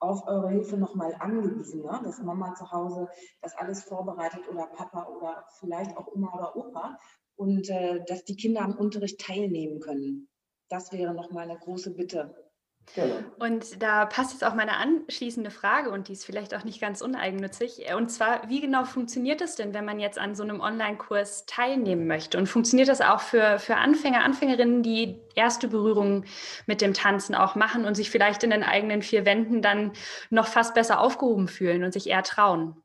[0.00, 2.00] auf eure Hilfe nochmal angewiesen, ne?
[2.02, 3.08] dass Mama zu Hause
[3.42, 6.98] das alles vorbereitet oder Papa oder vielleicht auch Oma oder Opa
[7.36, 10.28] und äh, dass die Kinder am Unterricht teilnehmen können.
[10.68, 12.49] Das wäre nochmal eine große Bitte.
[12.94, 13.20] Genau.
[13.38, 17.02] Und da passt jetzt auch meine anschließende Frage und die ist vielleicht auch nicht ganz
[17.02, 17.84] uneigennützig.
[17.96, 22.08] Und zwar, wie genau funktioniert das denn, wenn man jetzt an so einem Online-Kurs teilnehmen
[22.08, 22.36] möchte?
[22.36, 26.24] Und funktioniert das auch für, für Anfänger, Anfängerinnen, die erste Berührungen
[26.66, 29.92] mit dem Tanzen auch machen und sich vielleicht in den eigenen vier Wänden dann
[30.30, 32.82] noch fast besser aufgehoben fühlen und sich eher trauen?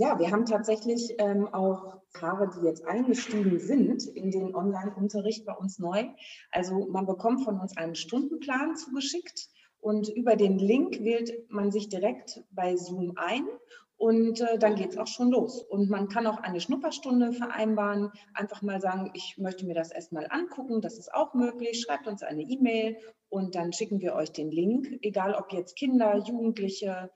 [0.00, 5.52] Ja, wir haben tatsächlich ähm, auch Paare, die jetzt eingestiegen sind in den Online-Unterricht bei
[5.52, 6.04] uns neu.
[6.52, 9.48] Also man bekommt von uns einen Stundenplan zugeschickt
[9.80, 13.48] und über den Link wählt man sich direkt bei Zoom ein
[13.96, 15.64] und äh, dann geht es auch schon los.
[15.64, 20.28] Und man kann auch eine Schnupperstunde vereinbaren, einfach mal sagen, ich möchte mir das erstmal
[20.30, 21.80] angucken, das ist auch möglich.
[21.80, 22.98] Schreibt uns eine E-Mail
[23.30, 27.10] und dann schicken wir euch den Link, egal ob jetzt Kinder, Jugendliche,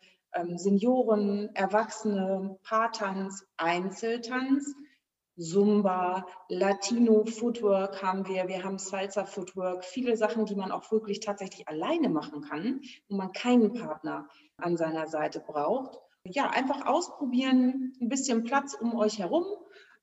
[0.55, 4.75] Senioren, Erwachsene, Paartanz, Einzeltanz,
[5.39, 11.21] Zumba, Latino Footwork haben wir, wir haben Salsa Footwork, viele Sachen, die man auch wirklich
[11.21, 15.99] tatsächlich alleine machen kann, wo man keinen Partner an seiner Seite braucht.
[16.25, 19.45] Ja, einfach ausprobieren, ein bisschen Platz um euch herum.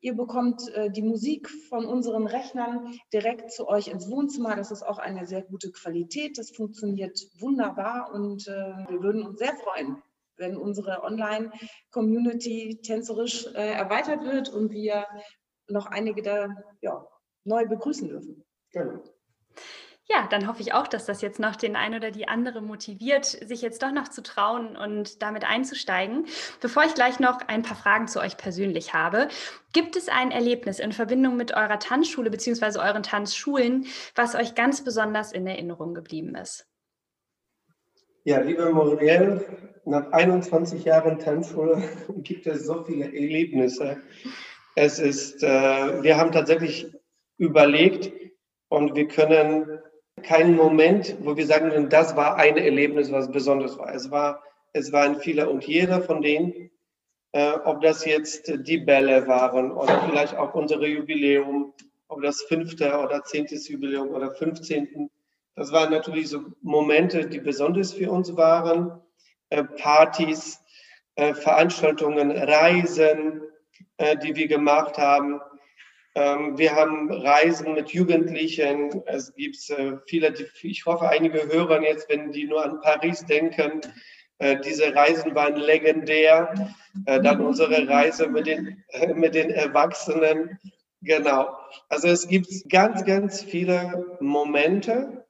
[0.02, 4.56] Ihr bekommt äh, die Musik von unseren Rechnern direkt zu euch ins Wohnzimmer.
[4.56, 6.38] Das ist auch eine sehr gute Qualität.
[6.38, 8.52] Das funktioniert wunderbar und äh,
[8.88, 10.02] wir würden uns sehr freuen,
[10.40, 15.06] wenn unsere Online-Community tänzerisch äh, erweitert wird und wir
[15.68, 16.50] noch einige da
[16.82, 17.06] ja,
[17.44, 18.44] neu begrüßen dürfen.
[18.72, 19.04] Genau.
[20.12, 23.26] Ja, dann hoffe ich auch, dass das jetzt noch den einen oder die andere motiviert,
[23.26, 26.26] sich jetzt doch noch zu trauen und damit einzusteigen.
[26.62, 29.28] Bevor ich gleich noch ein paar Fragen zu euch persönlich habe,
[29.72, 32.80] gibt es ein Erlebnis in Verbindung mit eurer Tanzschule bzw.
[32.80, 36.66] euren Tanzschulen, was euch ganz besonders in Erinnerung geblieben ist?
[38.24, 39.46] Ja, liebe Muriel,
[39.86, 41.84] nach 21 Jahren Tanzschule
[42.24, 44.02] gibt es so viele Erlebnisse.
[44.76, 46.88] Es ist, äh, wir haben tatsächlich
[47.38, 48.12] überlegt
[48.70, 49.80] und wir können
[50.24, 53.94] keinen Moment, wo wir sagen, das war ein Erlebnis, was besonders war.
[53.94, 56.70] Es war, es waren viele und jeder von denen
[57.32, 61.74] äh, ob das jetzt die Bälle waren oder vielleicht auch unsere Jubiläum,
[62.08, 65.10] ob das fünfte oder zehntes Jubiläum oder fünfzehnten.
[65.56, 69.00] Das waren natürlich so Momente, die besonders für uns waren.
[69.50, 70.60] Äh, Partys,
[71.16, 73.42] äh, Veranstaltungen, Reisen,
[73.98, 75.42] äh, die wir gemacht haben.
[76.14, 79.02] Ähm, wir haben Reisen mit Jugendlichen.
[79.08, 79.58] Es gibt
[80.06, 83.82] viele, ich hoffe, einige hören jetzt, wenn die nur an Paris denken.
[84.64, 86.54] Diese Reisen waren legendär.
[87.04, 88.82] Dann unsere Reise mit den,
[89.16, 90.58] mit den Erwachsenen.
[91.02, 91.58] Genau.
[91.90, 95.26] Also es gibt ganz, ganz viele Momente,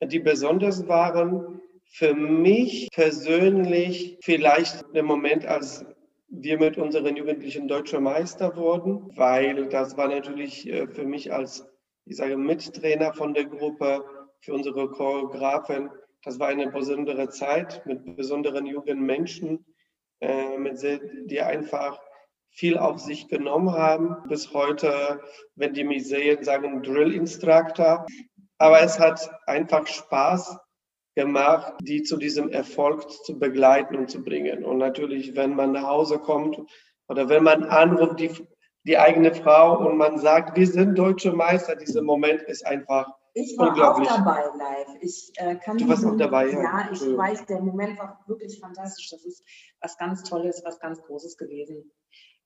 [0.00, 1.61] die besonders waren.
[1.94, 5.84] Für mich persönlich vielleicht der Moment, als
[6.28, 11.68] wir mit unseren Jugendlichen deutscher Meister wurden, weil das war natürlich äh, für mich als,
[12.06, 14.02] ich sage, Mittrainer von der Gruppe,
[14.40, 15.90] für unsere Choreografen,
[16.24, 19.66] das war eine besondere Zeit mit besonderen jungen Menschen,
[20.20, 22.00] äh, die einfach
[22.48, 24.16] viel auf sich genommen haben.
[24.28, 25.20] Bis heute,
[25.56, 28.06] wenn die mich sehen, sagen Drill Instructor.
[28.56, 30.56] Aber es hat einfach Spaß
[31.14, 34.64] gemacht, die zu diesem Erfolg zu begleiten und zu bringen.
[34.64, 36.60] Und natürlich, wenn man nach Hause kommt
[37.08, 38.30] oder wenn man anruft, die,
[38.84, 43.56] die eigene Frau und man sagt, wir sind deutsche Meister, dieser Moment ist einfach ich
[43.56, 45.00] war auch dabei live.
[45.00, 46.62] Ich äh, kann du warst auch dabei, ja.
[46.62, 47.16] Ja, ich ja.
[47.16, 49.08] weiß, der Moment war wirklich fantastisch.
[49.08, 49.42] Das ist
[49.80, 51.90] was ganz Tolles, was ganz Großes gewesen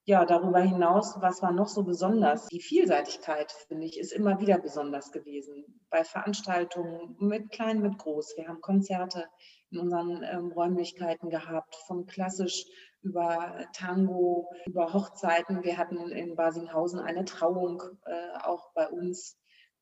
[0.07, 2.47] ja, darüber hinaus, was war noch so besonders?
[2.47, 5.65] Die Vielseitigkeit, finde ich, ist immer wieder besonders gewesen.
[5.91, 8.35] Bei Veranstaltungen mit klein, mit groß.
[8.37, 9.25] Wir haben Konzerte
[9.71, 12.67] in unseren ähm, Räumlichkeiten gehabt, von klassisch
[13.03, 15.65] über Tango, über Hochzeiten.
[15.65, 19.37] Wir hatten in Basinghausen eine Trauung, äh, auch bei uns.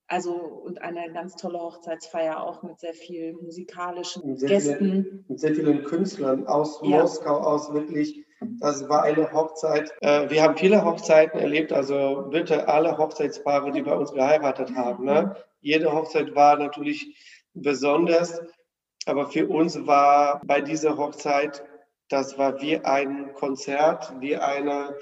[0.07, 4.79] Also und eine ganz tolle Hochzeitsfeier auch mit sehr viel musikalischen sehr Gästen.
[4.79, 7.01] Viele, mit sehr vielen Künstlern aus ja.
[7.01, 8.25] Moskau, aus wirklich
[8.61, 9.93] das war eine Hochzeit.
[10.01, 15.05] Äh, wir haben viele Hochzeiten erlebt, also bitte alle Hochzeitspaare, die bei uns geheiratet haben.
[15.05, 15.37] Ne?
[15.61, 17.17] Jede Hochzeit war natürlich
[17.55, 18.41] besonders,
[19.07, 21.65] aber für uns war bei dieser Hochzeit,
[22.09, 24.97] das war wie ein Konzert, wie eine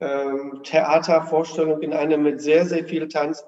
[0.00, 3.44] ähm, Theatervorstellung in einem mit sehr, sehr viel Tanz.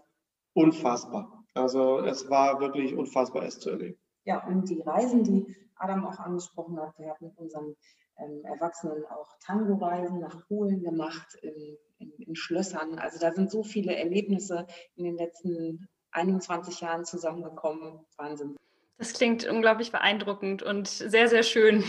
[0.55, 1.45] Unfassbar.
[1.55, 3.99] Also es war wirklich unfassbar, es zu erleben.
[4.25, 7.77] Ja, und die Reisen, die Adam auch angesprochen hat, wir hatten mit unseren
[8.19, 12.99] ähm, Erwachsenen auch Tango-Reisen nach Polen gemacht, in, in, in, Schlössern.
[12.99, 18.01] Also da sind so viele Erlebnisse in den letzten 21 Jahren zusammengekommen.
[18.17, 18.57] Wahnsinn.
[18.99, 21.85] Das klingt unglaublich beeindruckend und sehr, sehr schön.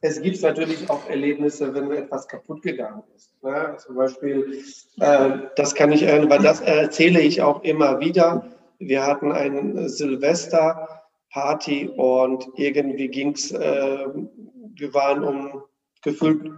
[0.00, 3.40] Es gibt natürlich auch Erlebnisse, wenn etwas kaputt gegangen ist.
[3.44, 3.76] Ne?
[3.78, 4.60] Zum Beispiel,
[4.98, 8.50] äh, das kann ich, weil das erzähle ich auch immer wieder.
[8.80, 14.08] Wir hatten ein Silvester-Party und irgendwie ging es äh,
[14.74, 15.62] wir waren um
[16.02, 16.50] gefühlt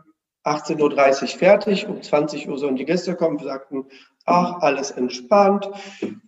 [0.45, 3.39] 18.30 Uhr fertig, um 20 Uhr sollen die Gäste kommen.
[3.41, 3.87] Wir sagten,
[4.27, 5.71] ach, alles entspannt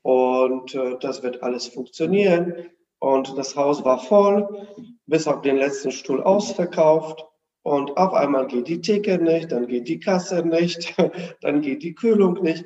[0.02, 2.66] und äh, das wird alles funktionieren.
[2.98, 4.66] Und das Haus war voll,
[5.06, 7.24] bis auf den letzten Stuhl ausverkauft.
[7.62, 10.94] Und auf einmal geht die Theke nicht, dann geht die Kasse nicht,
[11.40, 12.64] dann geht die Kühlung nicht.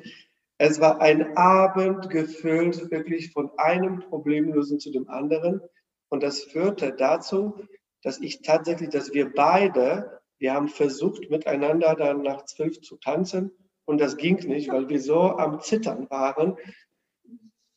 [0.57, 5.59] Es war ein Abend gefüllt wirklich von einem Problemlösen zu dem anderen.
[6.09, 7.55] Und das führte dazu,
[8.03, 13.51] dass ich tatsächlich, dass wir beide, wir haben versucht, miteinander dann nach zwölf zu tanzen
[13.85, 16.57] und das ging nicht, weil wir so am Zittern waren.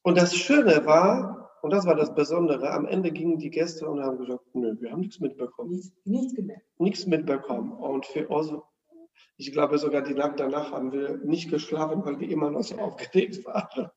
[0.03, 4.03] Und das Schöne war, und das war das Besondere, am Ende gingen die Gäste und
[4.03, 5.71] haben gesagt, nö, wir haben nichts mitbekommen.
[5.71, 6.67] Nichts, nichts gemerkt.
[6.79, 7.73] Nichts mitbekommen.
[7.73, 8.53] Und für uns,
[9.39, 12.77] ich glaube sogar die Nacht danach haben wir nicht geschlafen, weil wir immer noch so
[12.77, 13.91] aufgeregt waren.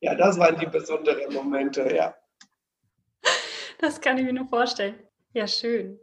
[0.00, 2.14] Ja, das waren die besonderen Momente, ja.
[3.78, 4.94] Das kann ich mir nur vorstellen.
[5.34, 5.98] Ja, schön.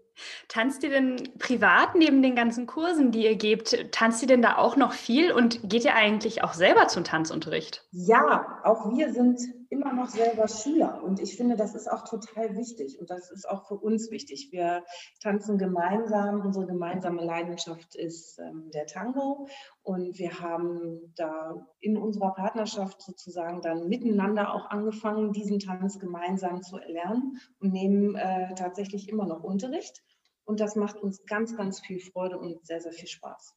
[0.49, 4.57] Tanzt ihr denn privat neben den ganzen Kursen, die ihr gebt, tanzt ihr denn da
[4.57, 7.85] auch noch viel und geht ihr eigentlich auch selber zum Tanzunterricht?
[7.91, 9.39] Ja, auch wir sind
[9.71, 13.47] immer noch selber Schüler und ich finde, das ist auch total wichtig und das ist
[13.47, 14.49] auch für uns wichtig.
[14.51, 14.83] Wir
[15.21, 19.47] tanzen gemeinsam, unsere gemeinsame Leidenschaft ist ähm, der Tango
[19.81, 26.61] und wir haben da in unserer Partnerschaft sozusagen dann miteinander auch angefangen, diesen Tanz gemeinsam
[26.61, 30.03] zu erlernen und nehmen äh, tatsächlich immer noch Unterricht.
[30.43, 33.55] Und das macht uns ganz, ganz viel Freude und sehr, sehr viel Spaß.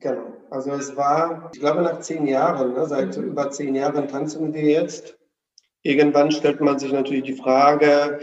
[0.00, 0.36] Genau.
[0.50, 3.24] Also es war, ich glaube, nach zehn Jahren, ne, seit mhm.
[3.24, 5.18] über zehn Jahren tanzen wir jetzt.
[5.82, 8.20] Irgendwann stellt man sich natürlich die Frage,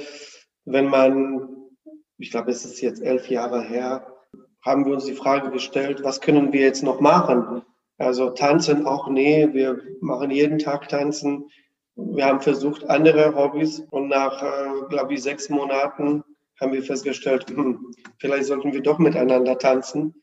[0.65, 1.49] wenn man,
[2.17, 4.05] ich glaube, es ist jetzt elf Jahre her,
[4.61, 7.61] haben wir uns die Frage gestellt, was können wir jetzt noch machen?
[7.97, 11.49] Also tanzen auch, nee, wir machen jeden Tag tanzen.
[11.95, 16.23] Wir haben versucht, andere Hobbys und nach, äh, glaube ich, sechs Monaten
[16.59, 20.13] haben wir festgestellt, hm, vielleicht sollten wir doch miteinander tanzen.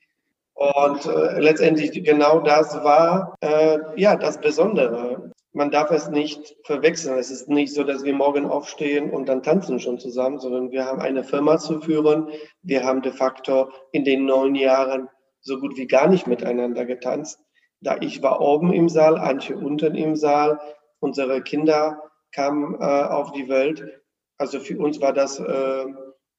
[0.55, 5.33] Und äh, letztendlich genau das war äh, ja das Besondere.
[5.55, 7.19] Man darf es nicht verwechseln.
[7.19, 10.87] Es ist nicht so, dass wir morgen aufstehen und dann tanzen schon zusammen, sondern wir
[10.87, 12.29] haben eine Firma zu führen.
[12.63, 15.09] Wir haben de facto in den neun Jahren
[15.41, 17.39] so gut wie gar nicht miteinander getanzt.
[17.81, 20.59] Da ich war oben im Saal, Antje unten im Saal.
[21.01, 24.03] Unsere Kinder kamen äh, auf die Welt.
[24.39, 25.85] Also für uns war das, äh,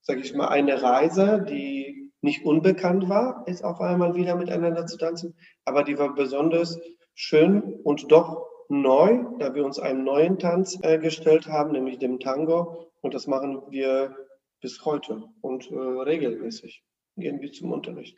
[0.02, 4.98] sage ich mal, eine Reise, die nicht unbekannt war, ist auf einmal wieder miteinander zu
[4.98, 6.80] tanzen, aber die war besonders
[7.14, 12.20] schön und doch neu, da wir uns einen neuen Tanz äh, gestellt haben, nämlich dem
[12.20, 12.92] Tango.
[13.02, 14.16] Und das machen wir
[14.62, 16.84] bis heute und äh, regelmäßig
[17.18, 18.18] gehen wir zum Unterricht.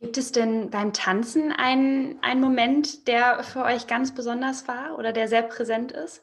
[0.00, 5.12] Gibt es denn beim Tanzen einen, einen Moment, der für euch ganz besonders war oder
[5.12, 6.22] der sehr präsent ist?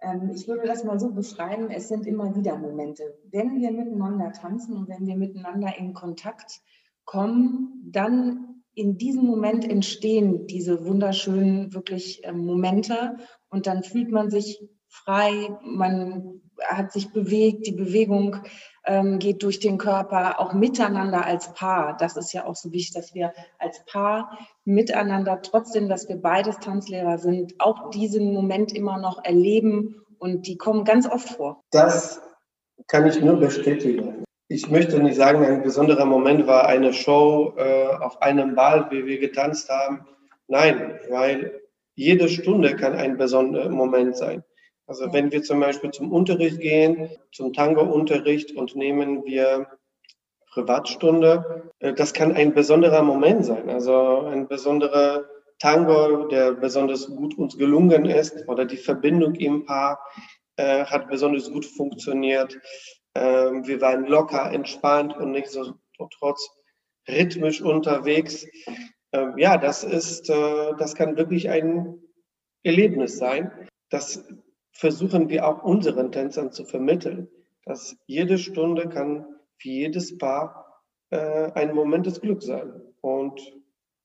[0.00, 3.18] Ähm, ich würde das mal so beschreiben, es sind immer wieder Momente.
[3.30, 6.60] Wenn wir miteinander tanzen und wenn wir miteinander in Kontakt
[7.04, 13.16] kommen, dann in diesem Moment entstehen diese wunderschönen wirklich ähm, Momente
[13.48, 18.36] und dann fühlt man sich frei, man hat sich bewegt, die Bewegung
[18.90, 21.96] ähm, geht durch den Körper, auch miteinander als Paar.
[21.96, 26.58] Das ist ja auch so wichtig, dass wir als Paar miteinander, trotzdem, dass wir beides
[26.58, 31.62] Tanzlehrer sind, auch diesen Moment immer noch erleben und die kommen ganz oft vor.
[31.70, 32.20] Das
[32.88, 34.24] kann ich nur bestätigen.
[34.48, 39.06] Ich möchte nicht sagen, ein besonderer Moment war eine Show äh, auf einem Ball, wie
[39.06, 40.04] wir getanzt haben.
[40.48, 41.60] Nein, weil
[41.94, 44.42] jede Stunde kann ein besonderer Moment sein.
[44.90, 49.68] Also wenn wir zum Beispiel zum Unterricht gehen, zum Tango-Unterricht und nehmen wir
[50.48, 53.70] Privatstunde, äh, das kann ein besonderer Moment sein.
[53.70, 55.26] Also ein besonderer
[55.60, 60.00] Tango, der besonders gut uns gelungen ist oder die Verbindung im Paar
[60.56, 62.58] äh, hat besonders gut funktioniert.
[63.14, 65.74] Ähm, wir waren locker, entspannt und nicht so
[66.18, 66.50] trotz
[67.08, 68.44] rhythmisch unterwegs.
[69.12, 71.96] Ähm, ja, das ist, äh, das kann wirklich ein
[72.64, 73.52] Erlebnis sein.
[73.88, 74.24] Das
[74.80, 77.28] versuchen wir auch unseren Tänzern zu vermitteln,
[77.66, 79.26] dass jede Stunde kann
[79.58, 82.80] für jedes Paar äh, ein Moment des Glücks sein.
[83.02, 83.38] Und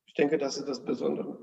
[0.05, 1.37] ich denke, das ist das Besondere.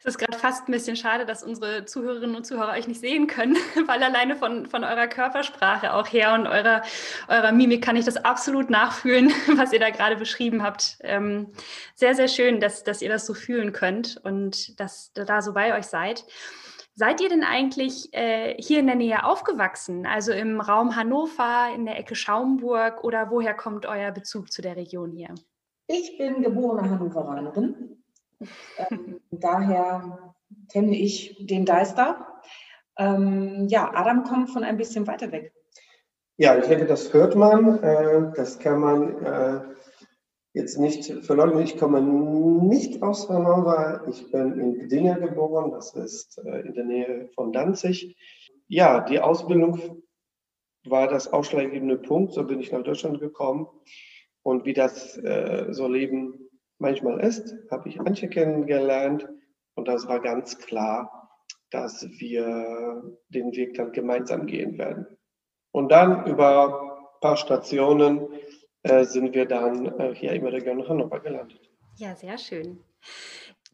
[0.00, 3.28] Es ist gerade fast ein bisschen schade, dass unsere Zuhörerinnen und Zuhörer euch nicht sehen
[3.28, 3.54] können,
[3.86, 6.82] weil alleine von, von eurer Körpersprache auch her und eurer,
[7.28, 10.98] eurer Mimik kann ich das absolut nachfühlen, was ihr da gerade beschrieben habt.
[11.02, 11.52] Ähm,
[11.94, 15.52] sehr, sehr schön, dass, dass ihr das so fühlen könnt und dass ihr da so
[15.52, 16.24] bei euch seid.
[16.96, 21.86] Seid ihr denn eigentlich äh, hier in der Nähe aufgewachsen, also im Raum Hannover, in
[21.86, 25.34] der Ecke Schaumburg oder woher kommt euer Bezug zu der Region hier?
[25.88, 28.02] Ich bin geborene Hannoveranerin.
[28.78, 30.34] ähm, daher
[30.70, 32.40] kenne ich den Deister.
[32.96, 35.52] Ähm, ja, Adam kommt von ein bisschen weiter weg.
[36.36, 37.82] Ja, ich denke, das hört man.
[37.82, 39.60] Äh, das kann man äh,
[40.54, 44.04] jetzt nicht verleugnen, ich komme nicht aus Hannover.
[44.08, 48.16] Ich bin in Gdingen geboren, das ist äh, in der Nähe von Danzig.
[48.68, 50.02] Ja, die Ausbildung
[50.86, 52.32] war das ausschlaggebende Punkt.
[52.32, 53.66] So bin ich nach Deutschland gekommen.
[54.42, 59.28] Und wie das äh, so Leben manchmal ist, habe ich Antje kennengelernt.
[59.74, 61.30] Und das war ganz klar,
[61.70, 65.06] dass wir den Weg dann gemeinsam gehen werden.
[65.72, 68.28] Und dann über ein paar Stationen
[68.84, 71.60] äh, sind wir dann äh, hier im Region Hannover gelandet.
[71.96, 72.78] Ja, sehr schön.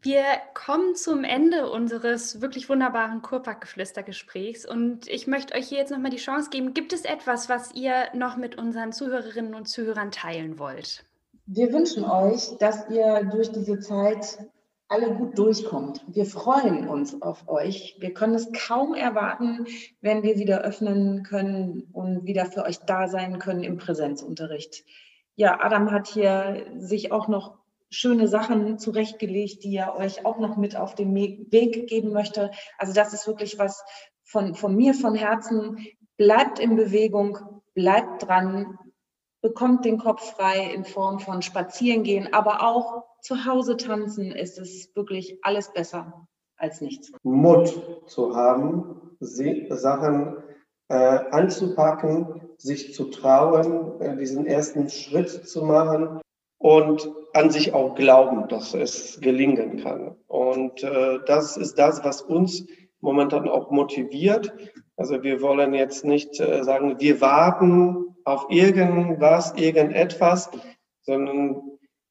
[0.03, 6.11] Wir kommen zum Ende unseres wirklich wunderbaren Kurpack-Geflüster-Gesprächs und ich möchte euch hier jetzt nochmal
[6.11, 6.73] die Chance geben.
[6.73, 11.05] Gibt es etwas, was ihr noch mit unseren Zuhörerinnen und Zuhörern teilen wollt?
[11.45, 14.39] Wir wünschen euch, dass ihr durch diese Zeit
[14.91, 16.05] alle gut durchkommt.
[16.09, 17.97] Wir freuen uns auf euch.
[18.01, 19.67] Wir können es kaum erwarten,
[20.01, 24.85] wenn wir wieder öffnen können und wieder für euch da sein können im Präsenzunterricht.
[25.37, 30.57] Ja, Adam hat hier sich auch noch schöne Sachen zurechtgelegt, die er euch auch noch
[30.57, 32.51] mit auf den Weg geben möchte.
[32.77, 33.85] Also das ist wirklich was
[34.25, 35.87] von, von mir von Herzen.
[36.17, 37.39] Bleibt in Bewegung,
[37.75, 38.77] bleibt dran,
[39.43, 44.95] bekommt den Kopf frei in Form von Spazierengehen, aber auch zu Hause tanzen ist es
[44.95, 46.27] wirklich alles besser
[46.57, 47.13] als nichts.
[47.23, 50.37] Mut zu haben, Sachen
[50.89, 56.21] äh, anzupacken, sich zu trauen, äh, diesen ersten Schritt zu machen
[56.59, 60.17] und an sich auch glauben, dass es gelingen kann.
[60.27, 62.67] Und äh, das ist das, was uns
[63.01, 64.53] momentan auch motiviert.
[65.01, 70.51] Also wir wollen jetzt nicht äh, sagen, wir warten auf irgendwas, irgendetwas,
[71.01, 71.63] sondern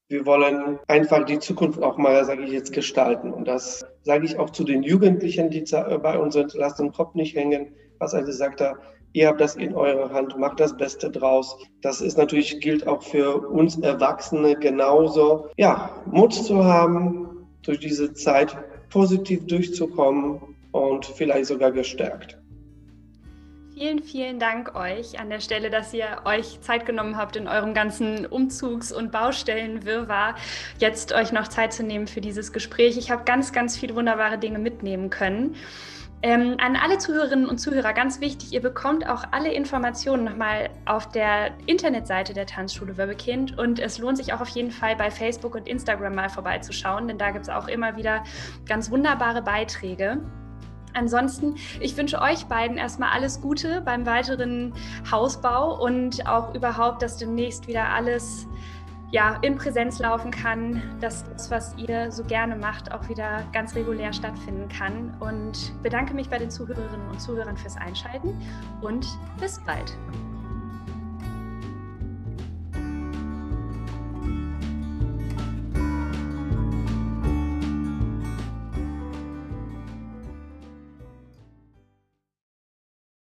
[0.07, 3.31] wir wollen einfach die Zukunft auch mal, sage ich jetzt, gestalten.
[3.31, 5.63] Und das sage ich auch zu den Jugendlichen, die
[6.01, 7.75] bei uns sind, lasst den Kopf nicht hängen.
[7.99, 8.79] Was also sagt er,
[9.13, 11.57] Ihr habt das in eurer Hand, macht das Beste draus.
[11.81, 15.47] Das ist natürlich, gilt auch für uns Erwachsene genauso.
[15.57, 18.57] Ja, Mut zu haben, durch diese Zeit
[18.89, 20.39] positiv durchzukommen
[20.71, 22.39] und vielleicht sogar gestärkt.
[23.80, 27.73] Vielen, vielen Dank euch an der Stelle, dass ihr euch Zeit genommen habt, in eurem
[27.73, 30.36] ganzen Umzugs- und Baustellenwirrwarr
[30.80, 32.97] jetzt euch noch Zeit zu nehmen für dieses Gespräch.
[32.97, 35.55] Ich habe ganz, ganz viele wunderbare Dinge mitnehmen können.
[36.21, 41.07] Ähm, an alle Zuhörerinnen und Zuhörer ganz wichtig, ihr bekommt auch alle Informationen nochmal auf
[41.07, 45.55] der Internetseite der Tanzschule Wörbekind und es lohnt sich auch auf jeden Fall bei Facebook
[45.55, 48.25] und Instagram mal vorbeizuschauen, denn da gibt es auch immer wieder
[48.67, 50.21] ganz wunderbare Beiträge.
[50.93, 54.73] Ansonsten, ich wünsche euch beiden erstmal alles Gute beim weiteren
[55.09, 58.47] Hausbau und auch überhaupt, dass demnächst wieder alles
[59.11, 63.75] ja, in Präsenz laufen kann, dass das, was ihr so gerne macht, auch wieder ganz
[63.75, 65.15] regulär stattfinden kann.
[65.19, 68.39] Und bedanke mich bei den Zuhörerinnen und Zuhörern fürs Einschalten
[68.81, 69.07] und
[69.39, 69.97] bis bald.